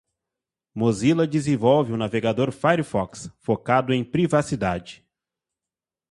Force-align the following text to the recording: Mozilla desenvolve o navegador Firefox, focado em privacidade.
Mozilla 0.73 1.27
desenvolve 1.27 1.93
o 1.93 1.95
navegador 1.95 2.51
Firefox, 2.51 3.29
focado 3.39 3.93
em 3.93 4.03
privacidade. 4.03 5.05